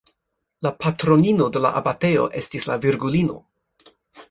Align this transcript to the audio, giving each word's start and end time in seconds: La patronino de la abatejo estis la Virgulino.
La 0.67 0.71
patronino 0.85 1.49
de 1.57 1.61
la 1.67 1.71
abatejo 1.81 2.25
estis 2.41 2.67
la 2.73 2.81
Virgulino. 2.87 3.39